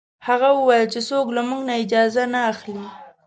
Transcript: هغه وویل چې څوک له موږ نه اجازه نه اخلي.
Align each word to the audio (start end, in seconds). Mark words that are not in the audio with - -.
هغه 0.27 0.49
وویل 0.57 0.87
چې 0.93 0.99
څوک 1.09 1.27
له 1.35 1.41
موږ 1.49 1.61
نه 1.69 1.73
اجازه 1.83 2.23
نه 2.33 2.39
اخلي. 2.51 2.85